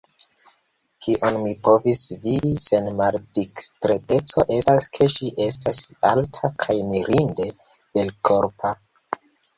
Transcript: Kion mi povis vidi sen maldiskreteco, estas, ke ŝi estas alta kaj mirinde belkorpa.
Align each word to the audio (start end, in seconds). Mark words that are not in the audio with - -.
Kion 1.07 1.35
mi 1.41 1.51
povis 1.67 1.99
vidi 2.23 2.53
sen 2.63 2.89
maldiskreteco, 3.01 4.45
estas, 4.57 4.87
ke 4.99 5.09
ŝi 5.17 5.29
estas 5.49 5.83
alta 6.13 6.51
kaj 6.65 6.77
mirinde 6.89 7.47
belkorpa. 7.75 8.73